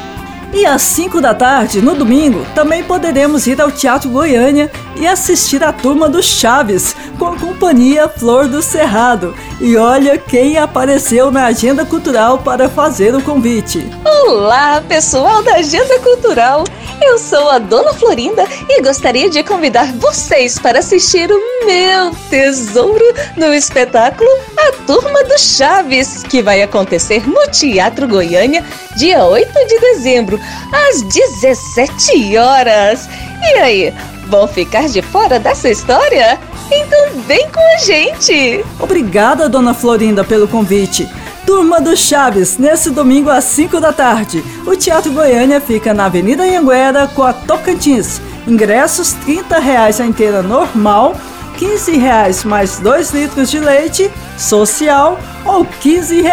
E 0.52 0.66
às 0.66 0.82
5 0.82 1.18
da 1.18 1.34
tarde, 1.34 1.80
no 1.80 1.94
domingo, 1.94 2.44
também 2.54 2.84
poderemos 2.84 3.46
ir 3.46 3.58
ao 3.58 3.70
Teatro 3.70 4.10
Goiânia 4.10 4.70
e 4.96 5.06
assistir 5.06 5.64
a 5.64 5.72
turma 5.72 6.10
do 6.10 6.22
Chaves 6.22 6.94
com 7.18 7.26
a 7.28 7.36
companhia 7.36 8.06
Flor 8.06 8.46
do 8.46 8.60
Cerrado. 8.60 9.34
E 9.58 9.78
olha 9.78 10.18
quem 10.18 10.58
apareceu 10.58 11.30
na 11.30 11.46
agenda 11.46 11.86
cultural 11.86 12.38
para 12.38 12.68
fazer 12.68 13.14
o 13.14 13.22
convite. 13.22 13.88
Olá, 14.04 14.82
pessoal 14.86 15.42
da 15.42 15.54
Agenda 15.54 15.98
Cultural. 16.00 16.64
Eu 17.04 17.18
sou 17.18 17.50
a 17.50 17.58
Dona 17.58 17.92
Florinda 17.92 18.46
e 18.68 18.80
gostaria 18.80 19.28
de 19.28 19.42
convidar 19.42 19.92
vocês 19.94 20.56
para 20.58 20.78
assistir 20.78 21.30
o 21.30 21.66
meu 21.66 22.14
tesouro 22.30 23.04
no 23.36 23.52
espetáculo 23.52 24.30
A 24.56 24.72
Turma 24.86 25.24
do 25.24 25.36
Chaves, 25.36 26.22
que 26.22 26.40
vai 26.40 26.62
acontecer 26.62 27.28
no 27.28 27.50
Teatro 27.50 28.06
Goiânia, 28.06 28.64
dia 28.96 29.24
8 29.24 29.52
de 29.66 29.80
dezembro, 29.80 30.40
às 30.72 31.02
17 31.02 32.36
horas. 32.38 33.08
E 33.42 33.58
aí, 33.58 33.94
vão 34.28 34.46
ficar 34.46 34.88
de 34.88 35.02
fora 35.02 35.40
dessa 35.40 35.68
história? 35.68 36.38
Então 36.70 37.20
vem 37.26 37.50
com 37.50 37.60
a 37.60 37.78
gente! 37.78 38.64
Obrigada, 38.78 39.48
Dona 39.48 39.74
Florinda, 39.74 40.22
pelo 40.22 40.46
convite. 40.46 41.08
Turma 41.46 41.80
do 41.80 41.96
Chaves, 41.96 42.56
nesse 42.56 42.90
domingo 42.90 43.28
às 43.28 43.44
5 43.44 43.80
da 43.80 43.92
tarde. 43.92 44.44
O 44.66 44.76
Teatro 44.76 45.12
Goiânia 45.12 45.60
fica 45.60 45.92
na 45.92 46.06
Avenida 46.06 46.44
Anhanguera 46.44 47.08
com 47.08 47.22
a 47.22 47.32
Tocantins. 47.32 48.20
Ingressos 48.46 49.12
R$ 49.26 49.42
30 49.42 49.56
a 49.56 50.06
inteira 50.06 50.42
normal, 50.42 51.16
R$ 51.54 51.58
15 51.58 52.44
mais 52.44 52.78
2 52.78 53.10
litros 53.12 53.50
de 53.50 53.58
leite 53.58 54.10
social 54.38 55.18
ou 55.44 55.62
R$ 55.62 55.68
15 55.80 56.24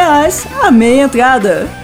a 0.61 0.71
meia 0.71 1.03
entrada. 1.03 1.78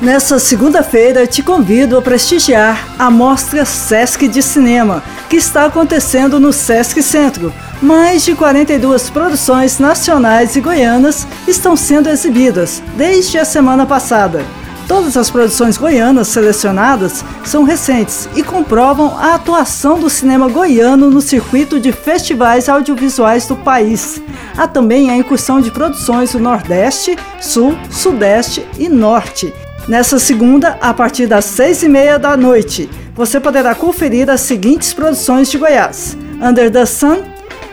Nessa 0.00 0.38
segunda-feira, 0.38 1.26
te 1.26 1.42
convido 1.42 1.98
a 1.98 2.02
prestigiar 2.02 2.94
a 2.96 3.10
Mostra 3.10 3.64
Sesc 3.64 4.28
de 4.28 4.40
Cinema, 4.40 5.02
que 5.28 5.34
está 5.34 5.64
acontecendo 5.64 6.38
no 6.38 6.52
Sesc 6.52 7.02
Centro. 7.02 7.52
Mais 7.82 8.24
de 8.24 8.36
42 8.36 9.10
produções 9.10 9.80
nacionais 9.80 10.54
e 10.54 10.60
goianas 10.60 11.26
estão 11.48 11.74
sendo 11.74 12.08
exibidas 12.08 12.80
desde 12.96 13.38
a 13.38 13.44
semana 13.44 13.84
passada. 13.84 14.44
Todas 14.86 15.16
as 15.16 15.30
produções 15.30 15.76
goianas 15.76 16.28
selecionadas 16.28 17.24
são 17.44 17.64
recentes 17.64 18.28
e 18.36 18.42
comprovam 18.44 19.18
a 19.18 19.34
atuação 19.34 19.98
do 19.98 20.08
cinema 20.08 20.48
goiano 20.48 21.10
no 21.10 21.20
circuito 21.20 21.80
de 21.80 21.90
festivais 21.90 22.68
audiovisuais 22.68 23.48
do 23.48 23.56
país. 23.56 24.22
Há 24.56 24.68
também 24.68 25.10
a 25.10 25.16
incursão 25.16 25.60
de 25.60 25.72
produções 25.72 26.32
do 26.32 26.38
Nordeste, 26.38 27.18
Sul, 27.40 27.76
Sudeste 27.90 28.64
e 28.78 28.88
Norte. 28.88 29.52
Nessa 29.86 30.18
segunda, 30.18 30.76
a 30.80 30.92
partir 30.92 31.26
das 31.26 31.44
seis 31.44 31.82
e 31.82 31.88
meia 31.88 32.18
da 32.18 32.36
noite, 32.36 32.90
você 33.14 33.38
poderá 33.38 33.74
conferir 33.74 34.28
as 34.28 34.40
seguintes 34.40 34.92
produções 34.92 35.50
de 35.50 35.58
Goiás: 35.58 36.16
Under 36.42 36.70
the 36.70 36.84
Sun, 36.86 37.22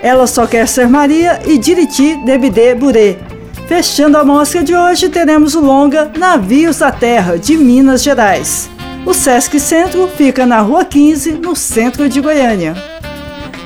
Ela 0.02 0.28
Só 0.28 0.46
Quer 0.46 0.68
Ser 0.68 0.88
Maria 0.88 1.42
e 1.46 1.58
Diriti 1.58 2.16
Debide 2.26 2.76
Burê. 2.76 3.18
Fechando 3.68 4.18
a 4.18 4.24
mostra 4.24 4.64
de 4.64 4.76
hoje, 4.76 5.10
teremos 5.10 5.56
o 5.56 5.60
longa 5.60 6.12
Navios 6.18 6.78
da 6.78 6.92
Terra, 6.92 7.38
de 7.38 7.58
Minas 7.58 8.04
Gerais. 8.04 8.70
O 9.06 9.14
Sesc 9.14 9.60
Centro 9.60 10.08
fica 10.08 10.46
na 10.46 10.62
Rua 10.62 10.86
15, 10.86 11.34
no 11.34 11.56
centro 11.56 12.08
de 12.08 12.22
Goiânia. 12.22 12.95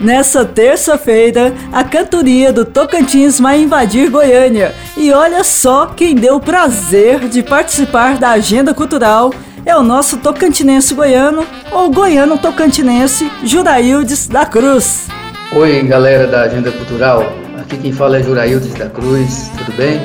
Nessa 0.01 0.45
terça-feira, 0.45 1.53
a 1.73 1.83
cantoria 1.83 2.53
do 2.53 2.63
Tocantins 2.63 3.37
vai 3.37 3.61
invadir 3.61 4.09
Goiânia. 4.09 4.73
E 4.95 5.11
olha 5.11 5.43
só 5.43 5.87
quem 5.87 6.15
deu 6.15 6.37
o 6.37 6.39
prazer 6.39 7.27
de 7.27 7.43
participar 7.43 8.17
da 8.17 8.29
agenda 8.29 8.73
cultural 8.73 9.33
é 9.65 9.75
o 9.75 9.83
nosso 9.83 10.15
tocantinense 10.17 10.93
goiano, 10.93 11.45
ou 11.69 11.91
goiano 11.91 12.37
tocantinense, 12.37 13.29
Juraildes 13.43 14.25
da 14.25 14.45
Cruz. 14.45 15.09
Oi, 15.51 15.83
galera 15.83 16.25
da 16.27 16.43
Agenda 16.43 16.71
Cultural. 16.71 17.33
Aqui 17.59 17.75
quem 17.75 17.91
fala 17.91 18.19
é 18.19 18.23
Juraildes 18.23 18.73
da 18.75 18.89
Cruz, 18.89 19.51
tudo 19.57 19.75
bem? 19.75 19.99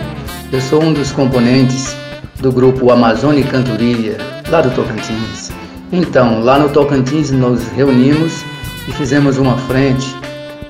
Eu 0.50 0.60
sou 0.60 0.82
um 0.82 0.92
dos 0.92 1.12
componentes 1.12 1.96
do 2.40 2.50
grupo 2.50 2.90
Amazônia 2.90 3.44
Cantoria, 3.44 4.18
lá 4.50 4.60
do 4.60 4.70
Tocantins. 4.74 5.52
Então, 5.92 6.42
lá 6.42 6.58
no 6.58 6.68
Tocantins 6.68 7.30
nos 7.30 7.68
reunimos 7.68 8.44
e 8.88 8.92
fizemos 8.92 9.38
uma 9.38 9.56
frente 9.56 10.14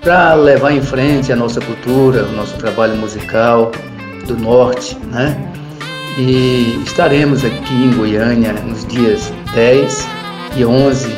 para 0.00 0.34
levar 0.34 0.72
em 0.72 0.82
frente 0.82 1.32
a 1.32 1.36
nossa 1.36 1.60
cultura, 1.60 2.24
o 2.24 2.32
nosso 2.32 2.56
trabalho 2.56 2.94
musical 2.96 3.72
do 4.26 4.36
norte, 4.36 4.96
né? 5.10 5.50
E 6.18 6.80
estaremos 6.84 7.44
aqui 7.44 7.74
em 7.74 7.90
Goiânia 7.92 8.52
nos 8.52 8.86
dias 8.86 9.32
10 9.54 10.06
e 10.56 10.64
11 10.64 11.08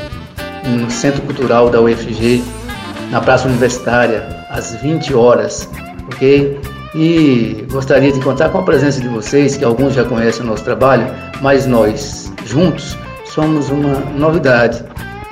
no 0.67 0.91
Centro 0.91 1.21
Cultural 1.23 1.69
da 1.69 1.81
UFG, 1.81 2.43
na 3.11 3.21
Praça 3.21 3.47
Universitária, 3.47 4.27
às 4.51 4.75
20 4.77 5.15
horas, 5.15 5.69
ok? 6.07 6.59
E 6.95 7.67
gostaria 7.71 8.11
de 8.11 8.21
contar 8.21 8.49
com 8.49 8.59
a 8.59 8.63
presença 8.63 9.01
de 9.01 9.09
vocês, 9.09 9.57
que 9.57 9.65
alguns 9.65 9.95
já 9.95 10.05
conhecem 10.05 10.43
o 10.43 10.47
nosso 10.47 10.65
trabalho, 10.65 11.07
mas 11.43 11.67
nós 11.67 12.33
juntos 12.47 12.97
somos 13.27 13.69
uma 13.69 14.01
novidade 14.17 14.83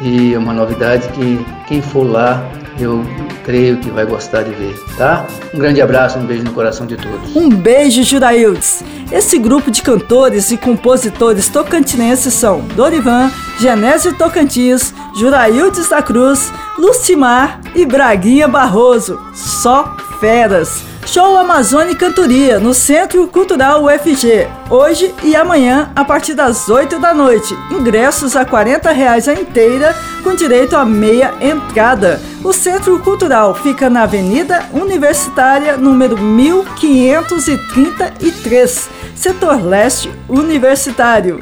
e 0.05 0.37
uma 0.37 0.53
novidade 0.53 1.09
que 1.09 1.45
quem 1.67 1.81
for 1.81 2.05
lá 2.05 2.47
eu 2.79 3.05
creio 3.45 3.79
que 3.79 3.89
vai 3.89 4.05
gostar 4.05 4.43
de 4.43 4.51
ver, 4.51 4.77
tá? 4.97 5.27
Um 5.55 5.59
grande 5.59 5.81
abraço, 5.81 6.19
um 6.19 6.27
beijo 6.27 6.45
no 6.45 6.53
coração 6.53 6.87
de 6.87 6.97
todos. 6.97 7.35
Um 7.35 7.49
beijo, 7.49 8.03
Juraildes. 8.03 8.83
Esse 9.13 9.39
grupo 9.39 9.71
de 9.71 9.81
cantores 9.81 10.51
e 10.51 10.57
compositores 10.57 11.49
tocantinenses 11.49 12.35
são 12.35 12.61
Dorivan, 12.75 13.31
Genésio 13.61 14.15
Tocantins, 14.15 14.93
Juraildes 15.17 15.89
da 15.89 16.03
Cruz, 16.03 16.53
Lucimar 16.77 17.61
e 17.75 17.87
Braguinha 17.87 18.49
Barroso. 18.49 19.21
Só 19.35 19.97
feras. 20.19 20.94
Show 21.07 21.37
Amazônia 21.37 21.95
Cantoria, 21.95 22.59
no 22.59 22.73
Centro 22.73 23.29
Cultural 23.29 23.85
UFG, 23.85 24.49
hoje 24.71 25.15
e 25.23 25.37
amanhã, 25.37 25.93
a 25.95 26.03
partir 26.03 26.33
das 26.33 26.71
8 26.71 26.99
da 26.99 27.13
noite. 27.13 27.55
Ingressos 27.71 28.35
a 28.35 28.43
40 28.45 28.91
reais 28.91 29.29
a 29.29 29.35
inteira, 29.35 29.95
com 30.23 30.35
direito 30.35 30.75
a 30.75 30.83
meia 30.85 31.35
entrada. 31.43 32.23
O 32.43 32.55
Centro 32.55 32.99
Cultural 33.01 33.55
fica 33.55 33.91
na 33.91 34.05
Avenida 34.05 34.65
Universitária, 34.73 35.77
número 35.77 36.19
1533, 36.19 38.89
Setor 39.15 39.63
Leste 39.63 40.11
Universitário. 40.27 41.39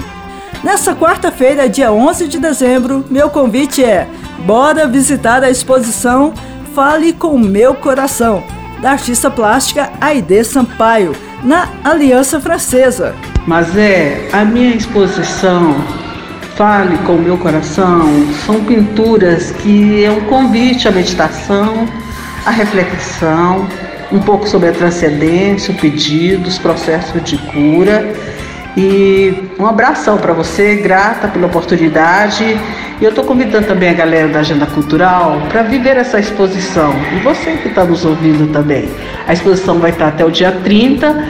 Nessa 0.64 0.92
quarta-feira, 0.92 1.68
dia 1.68 1.92
11 1.92 2.26
de 2.26 2.40
dezembro, 2.40 3.04
meu 3.08 3.30
convite 3.30 3.84
é: 3.84 4.08
bora 4.40 4.88
visitar 4.88 5.44
a 5.44 5.50
exposição 5.50 6.34
Fale 6.74 7.12
com 7.12 7.38
Meu 7.38 7.74
Coração 7.74 8.42
da 8.82 8.90
artista 8.90 9.30
plástica 9.30 9.90
Aide 10.00 10.44
Sampaio, 10.44 11.16
na 11.42 11.68
Aliança 11.82 12.38
Francesa. 12.40 13.14
Mas 13.46 13.76
é 13.76 14.28
a 14.32 14.44
minha 14.44 14.74
exposição 14.74 15.74
Fale 16.56 16.98
com 16.98 17.14
o 17.14 17.18
meu 17.18 17.38
coração 17.38 18.26
são 18.44 18.62
pinturas 18.64 19.50
que 19.52 20.04
é 20.04 20.10
um 20.10 20.20
convite 20.22 20.86
à 20.86 20.90
meditação, 20.90 21.88
à 22.44 22.50
reflexão, 22.50 23.66
um 24.12 24.20
pouco 24.20 24.46
sobre 24.46 24.68
a 24.68 24.72
transcendência, 24.72 25.72
o 25.72 25.78
pedido, 25.78 26.48
os 26.48 26.58
processos 26.58 27.22
de 27.24 27.38
cura. 27.38 28.12
E 28.76 29.50
um 29.58 29.66
abração 29.66 30.18
para 30.18 30.34
você, 30.34 30.76
grata 30.76 31.26
pela 31.26 31.46
oportunidade. 31.46 32.60
E 33.02 33.04
eu 33.04 33.08
estou 33.08 33.24
convidando 33.24 33.66
também 33.66 33.88
a 33.88 33.94
galera 33.94 34.28
da 34.28 34.38
Agenda 34.38 34.64
Cultural 34.64 35.42
para 35.48 35.62
viver 35.62 35.96
essa 35.96 36.20
exposição. 36.20 36.94
E 37.16 37.18
você 37.18 37.56
que 37.56 37.66
está 37.66 37.84
nos 37.84 38.04
ouvindo 38.04 38.52
também. 38.52 38.88
A 39.26 39.32
exposição 39.32 39.80
vai 39.80 39.90
estar 39.90 40.06
até 40.06 40.24
o 40.24 40.30
dia 40.30 40.52
30 40.52 41.26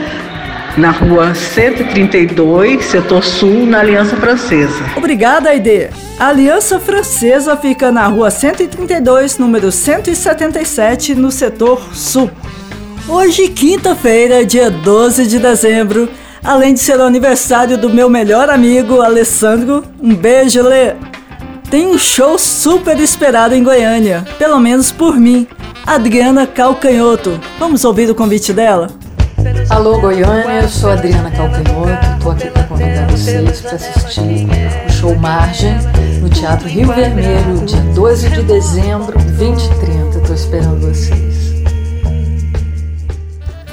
na 0.77 0.91
rua 0.91 1.33
132, 1.33 2.85
setor 2.85 3.23
sul, 3.23 3.65
na 3.65 3.79
Aliança 3.79 4.15
Francesa. 4.15 4.83
Obrigada, 4.95 5.49
Aide. 5.49 5.89
A 6.19 6.27
Aliança 6.27 6.79
Francesa 6.79 7.57
fica 7.57 7.91
na 7.91 8.05
rua 8.05 8.29
132, 8.29 9.39
número 9.39 9.71
177, 9.71 11.15
no 11.15 11.31
setor 11.31 11.81
sul. 11.91 12.29
Hoje, 13.09 13.47
quinta-feira, 13.47 14.45
dia 14.45 14.69
12 14.69 15.25
de 15.25 15.39
dezembro, 15.39 16.07
além 16.43 16.75
de 16.75 16.81
ser 16.81 16.99
o 16.99 17.03
aniversário 17.03 17.79
do 17.79 17.89
meu 17.89 18.11
melhor 18.11 18.47
amigo, 18.47 19.01
Alessandro, 19.01 19.83
um 19.99 20.13
beijo, 20.13 20.61
Lê. 20.61 20.93
Tem 21.73 21.87
um 21.87 21.97
show 21.97 22.37
super 22.37 22.99
esperado 22.99 23.55
em 23.55 23.63
Goiânia, 23.63 24.23
pelo 24.37 24.59
menos 24.59 24.91
por 24.91 25.15
mim, 25.15 25.47
Adriana 25.87 26.45
Calcanhoto. 26.45 27.39
Vamos 27.57 27.83
ouvir 27.83 28.07
o 28.11 28.13
convite 28.13 28.53
dela? 28.53 28.91
Alô 29.71 29.99
Goiânia, 29.99 30.61
eu 30.61 30.69
sou 30.69 30.91
Adriana 30.91 31.31
Calcanhoto, 31.31 32.05
estou 32.15 32.31
aqui 32.31 32.47
para 32.51 32.63
convidar 32.65 33.07
vocês 33.09 33.61
para 33.61 33.73
assistir 33.73 34.47
o 34.87 34.91
show 34.91 35.15
Margem 35.15 35.73
no 36.21 36.29
Teatro 36.29 36.67
Rio 36.67 36.89
Vermelho, 36.89 37.65
dia 37.65 37.81
12 37.95 38.29
de 38.29 38.43
dezembro, 38.43 39.19
20 39.19 39.63
e 39.63 39.69
30. 39.69 40.17
Estou 40.19 40.35
esperando 40.35 40.79
vocês. 40.79 41.53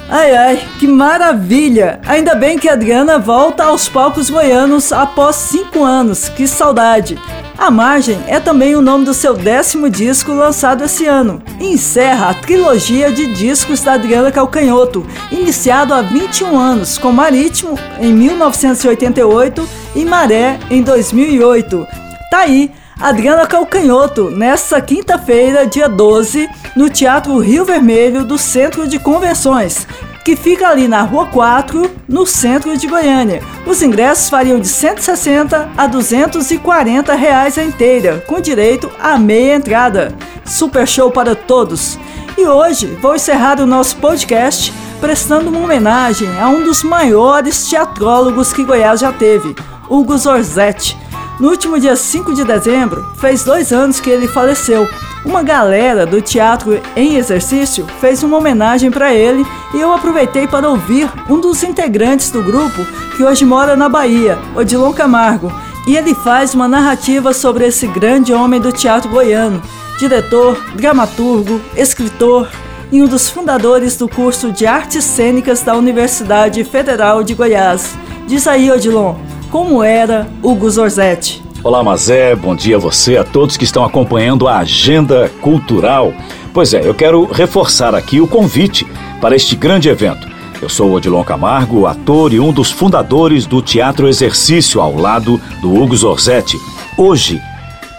Ai 0.09 0.35
ai, 0.35 0.67
que 0.79 0.87
maravilha! 0.87 1.99
Ainda 2.07 2.33
bem 2.33 2.57
que 2.57 2.67
a 2.67 2.73
Adriana 2.73 3.19
volta 3.19 3.65
aos 3.65 3.87
palcos 3.87 4.27
goianos 4.27 4.91
após 4.91 5.35
cinco 5.35 5.83
anos, 5.83 6.29
que 6.29 6.47
saudade! 6.47 7.15
A 7.61 7.69
Margem 7.69 8.19
é 8.25 8.39
também 8.39 8.75
o 8.75 8.81
nome 8.81 9.05
do 9.05 9.13
seu 9.13 9.35
décimo 9.35 9.87
disco 9.87 10.33
lançado 10.33 10.83
esse 10.83 11.05
ano 11.05 11.43
encerra 11.59 12.31
a 12.31 12.33
trilogia 12.33 13.11
de 13.11 13.31
discos 13.35 13.83
da 13.83 13.93
Adriana 13.93 14.31
Calcanhoto, 14.31 15.05
iniciado 15.31 15.93
há 15.93 16.01
21 16.01 16.57
anos, 16.57 16.97
com 16.97 17.11
Marítimo 17.11 17.77
em 17.99 18.11
1988 18.11 19.69
e 19.95 20.03
Maré 20.03 20.59
em 20.71 20.81
2008. 20.81 21.87
Tá 22.31 22.39
aí, 22.39 22.71
Adriana 22.99 23.45
Calcanhoto, 23.45 24.31
nesta 24.31 24.81
quinta-feira, 24.81 25.67
dia 25.67 25.87
12, 25.87 26.49
no 26.75 26.89
Teatro 26.89 27.37
Rio 27.37 27.63
Vermelho 27.63 28.25
do 28.25 28.39
Centro 28.39 28.87
de 28.87 28.97
Convenções 28.97 29.85
que 30.23 30.35
fica 30.35 30.67
ali 30.67 30.87
na 30.87 31.01
Rua 31.01 31.25
4, 31.27 31.89
no 32.07 32.25
centro 32.25 32.77
de 32.77 32.87
Goiânia. 32.87 33.41
Os 33.65 33.81
ingressos 33.81 34.29
variam 34.29 34.59
de 34.59 34.67
160 34.67 35.69
a 35.75 35.87
240 35.87 37.13
reais 37.15 37.57
a 37.57 37.63
inteira, 37.63 38.23
com 38.27 38.39
direito 38.39 38.91
a 38.99 39.17
meia 39.17 39.55
entrada. 39.55 40.13
Super 40.45 40.87
show 40.87 41.11
para 41.11 41.35
todos! 41.35 41.97
E 42.37 42.45
hoje 42.45 42.87
vou 43.01 43.15
encerrar 43.15 43.59
o 43.59 43.65
nosso 43.65 43.97
podcast 43.97 44.73
prestando 44.99 45.49
uma 45.49 45.59
homenagem 45.59 46.29
a 46.39 46.47
um 46.47 46.63
dos 46.63 46.83
maiores 46.83 47.67
teatrólogos 47.67 48.53
que 48.53 48.63
Goiás 48.63 48.99
já 48.99 49.11
teve, 49.11 49.55
Hugo 49.89 50.17
Zorzetti. 50.17 50.97
No 51.41 51.49
último 51.49 51.79
dia 51.79 51.95
5 51.95 52.35
de 52.35 52.43
dezembro, 52.43 53.03
fez 53.15 53.43
dois 53.43 53.73
anos 53.73 53.99
que 53.99 54.11
ele 54.11 54.27
faleceu 54.27 54.87
uma 55.25 55.41
galera 55.41 56.05
do 56.05 56.21
Teatro 56.21 56.79
em 56.95 57.15
Exercício 57.15 57.87
fez 57.99 58.21
uma 58.21 58.37
homenagem 58.37 58.91
para 58.91 59.11
ele 59.11 59.43
e 59.73 59.79
eu 59.79 59.91
aproveitei 59.91 60.47
para 60.47 60.69
ouvir 60.69 61.11
um 61.27 61.39
dos 61.39 61.63
integrantes 61.63 62.29
do 62.29 62.43
grupo 62.43 62.85
que 63.17 63.23
hoje 63.23 63.43
mora 63.43 63.75
na 63.75 63.89
Bahia, 63.89 64.37
Odilon 64.55 64.93
Camargo, 64.93 65.51
e 65.87 65.97
ele 65.97 66.13
faz 66.13 66.53
uma 66.53 66.67
narrativa 66.67 67.33
sobre 67.33 67.65
esse 67.65 67.87
grande 67.87 68.31
homem 68.31 68.61
do 68.61 68.71
teatro 68.71 69.09
goiano, 69.09 69.63
diretor, 69.97 70.63
dramaturgo, 70.75 71.59
escritor 71.75 72.47
e 72.91 73.01
um 73.01 73.07
dos 73.07 73.31
fundadores 73.31 73.97
do 73.97 74.07
curso 74.07 74.51
de 74.51 74.67
Artes 74.67 75.03
Cênicas 75.03 75.63
da 75.63 75.75
Universidade 75.75 76.63
Federal 76.63 77.23
de 77.23 77.33
Goiás. 77.33 77.95
Diz 78.27 78.47
aí, 78.47 78.69
Odilon, 78.71 79.15
como 79.51 79.83
era 79.83 80.27
Hugo 80.41 80.69
Zorzetti? 80.71 81.43
Olá, 81.61 81.83
Mazé, 81.83 82.33
bom 82.35 82.55
dia 82.55 82.77
a 82.77 82.79
você, 82.79 83.17
a 83.17 83.23
todos 83.23 83.57
que 83.57 83.65
estão 83.65 83.83
acompanhando 83.83 84.47
a 84.47 84.59
Agenda 84.59 85.29
Cultural. 85.41 86.13
Pois 86.53 86.73
é, 86.73 86.87
eu 86.87 86.95
quero 86.95 87.25
reforçar 87.25 87.93
aqui 87.93 88.21
o 88.21 88.27
convite 88.27 88.87
para 89.19 89.35
este 89.35 89.55
grande 89.57 89.89
evento. 89.89 90.25
Eu 90.61 90.69
sou 90.69 90.93
Odilon 90.93 91.23
Camargo, 91.23 91.85
ator 91.85 92.33
e 92.33 92.39
um 92.39 92.53
dos 92.53 92.71
fundadores 92.71 93.45
do 93.45 93.61
Teatro 93.61 94.07
Exercício, 94.07 94.79
ao 94.79 94.95
lado 94.95 95.39
do 95.61 95.73
Hugo 95.73 95.97
Zorzetti. 95.97 96.57
Hoje, 96.97 97.41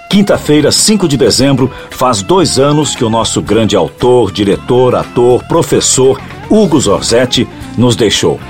quinta-feira, 0.09 0.73
5 0.73 1.07
de 1.07 1.19
dezembro, 1.19 1.71
faz 1.91 2.23
dois 2.23 2.59
anos 2.59 2.95
que 2.95 3.05
o 3.05 3.11
nosso 3.11 3.43
grande 3.43 3.77
autor, 3.77 4.33
diretor, 4.33 4.95
ator, 4.95 5.45
professor, 5.45 6.19
Hugo 6.49 6.81
Zorzetti, 6.81 7.47
nos 7.77 7.95
deixou. 7.95 8.41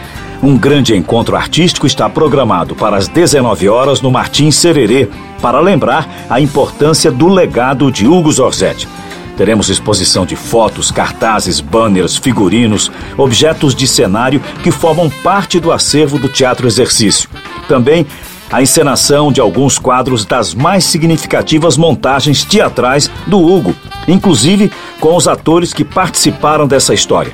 Um 0.43 0.59
grande 0.59 0.97
encontro 0.97 1.37
artístico 1.37 1.87
está 1.87 2.11
programado 2.11 2.75
para 2.75 2.97
as 2.97 3.07
19 3.07 3.69
horas 3.69 4.01
no 4.01 4.11
Martins 4.11 4.57
Sererê, 4.57 5.09
para 5.41 5.61
lembrar 5.61 6.09
a 6.29 6.41
importância 6.41 7.13
do 7.13 7.29
legado 7.29 7.93
de 7.93 8.09
Hugo 8.09 8.33
Zorzetti. 8.33 8.89
Teremos 9.37 9.69
exposição 9.69 10.27
de 10.27 10.35
fotos, 10.35 10.91
cartazes, 10.91 11.61
banners, 11.61 12.17
figurinos, 12.17 12.91
objetos 13.17 13.73
de 13.73 13.87
cenário 13.87 14.43
que 14.65 14.73
formam 14.73 15.09
parte 15.23 15.61
do 15.61 15.71
acervo 15.71 16.19
do 16.19 16.29
Teatro 16.29 16.67
Exercício. 16.67 17.31
Também 17.69 18.05
a 18.51 18.61
encenação 18.61 19.31
de 19.31 19.41
alguns 19.41 19.79
quadros 19.79 20.25
das 20.25 20.55
mais 20.55 20.85
significativas 20.85 21.77
montagens 21.77 22.45
teatrais 22.45 23.09
do 23.29 23.41
Hugo, 23.41 23.77
inclusive 24.09 24.73
com 24.99 25.15
os 25.15 25.29
atores 25.29 25.73
que 25.73 25.85
participaram 25.85 26.67
dessa 26.67 26.93
história. 26.93 27.33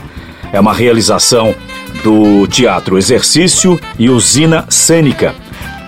É 0.52 0.60
uma 0.60 0.72
realização 0.72 1.54
do 2.02 2.46
Teatro 2.46 2.98
Exercício 2.98 3.78
e 3.98 4.08
Usina 4.08 4.64
Cênica. 4.68 5.34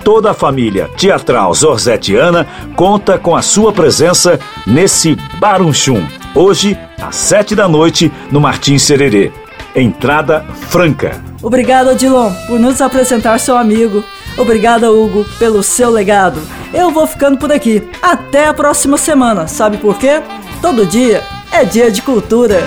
Toda 0.05 0.31
a 0.31 0.35
família 0.35 0.89
teatral 0.97 1.53
zorzetiana 1.55 2.47
conta 2.75 3.19
com 3.19 3.37
a 3.37 3.43
sua 3.43 3.73
presença 3.73 4.41
nesse 4.67 5.17
Barunchum, 5.39 6.07
hoje 6.35 6.79
às 7.01 7.17
sete 7.17 7.55
da 7.55 7.69
noite 7.69 8.11
no 8.31 8.41
Martins 8.41 8.83
Sererê. 8.83 9.31
Entrada 9.75 10.45
franca. 10.69 11.23
Obrigado, 11.43 11.91
Odilon, 11.91 12.33
por 12.47 12.59
nos 12.59 12.81
apresentar 12.81 13.39
seu 13.39 13.57
amigo. 13.57 14.05
Obrigada, 14.37 14.91
Hugo, 14.91 15.25
pelo 15.39 15.63
seu 15.63 15.91
legado. 15.91 16.41
Eu 16.73 16.91
vou 16.91 17.07
ficando 17.07 17.39
por 17.39 17.53
aqui. 17.53 17.89
Até 18.03 18.47
a 18.47 18.55
próxima 18.55 18.97
semana. 18.97 19.47
Sabe 19.47 19.77
por 19.77 19.99
quê? 19.99 20.23
Todo 20.61 20.87
dia 20.87 21.23
é 21.53 21.65
dia 21.65 21.91
de 21.91 22.03
cultura. 22.03 22.63